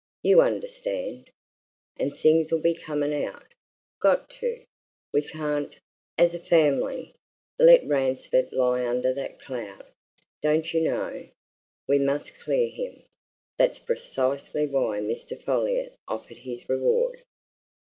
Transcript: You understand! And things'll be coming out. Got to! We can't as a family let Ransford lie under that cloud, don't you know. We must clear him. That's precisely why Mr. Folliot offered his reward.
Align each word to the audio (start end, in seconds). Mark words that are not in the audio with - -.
You 0.23 0.41
understand! 0.41 1.29
And 1.99 2.17
things'll 2.17 2.57
be 2.57 2.73
coming 2.73 3.13
out. 3.23 3.53
Got 4.01 4.31
to! 4.39 4.65
We 5.13 5.21
can't 5.21 5.77
as 6.17 6.33
a 6.33 6.39
family 6.39 7.13
let 7.59 7.85
Ransford 7.85 8.51
lie 8.51 8.83
under 8.83 9.13
that 9.13 9.37
cloud, 9.39 9.93
don't 10.41 10.73
you 10.73 10.81
know. 10.81 11.29
We 11.87 11.99
must 11.99 12.39
clear 12.39 12.67
him. 12.69 13.03
That's 13.59 13.77
precisely 13.77 14.65
why 14.65 15.01
Mr. 15.01 15.39
Folliot 15.39 15.95
offered 16.07 16.37
his 16.37 16.67
reward. 16.67 17.21